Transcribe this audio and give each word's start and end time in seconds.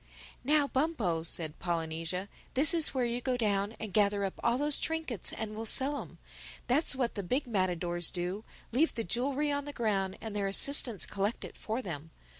"Now, 0.43 0.67
Bumpo," 0.67 1.21
said 1.21 1.59
Polynesia, 1.59 2.27
"this 2.55 2.73
is 2.73 2.91
where 2.91 3.05
you 3.05 3.21
go 3.21 3.37
down 3.37 3.75
and 3.79 3.93
gather 3.93 4.23
up 4.25 4.33
all 4.43 4.57
those 4.57 4.79
trinkets 4.79 5.31
and 5.31 5.55
we'll 5.55 5.67
sell 5.67 6.01
'em. 6.01 6.17
That's 6.65 6.95
what 6.95 7.13
the 7.13 7.21
big 7.21 7.45
matadors 7.45 8.09
do: 8.09 8.43
leave 8.71 8.95
the 8.95 9.03
jewelry 9.03 9.51
on 9.51 9.65
the 9.65 9.73
ground 9.73 10.17
and 10.19 10.35
their 10.35 10.47
assistants 10.47 11.05
collect 11.05 11.45
it 11.45 11.55
for 11.55 11.83
them. 11.83 12.09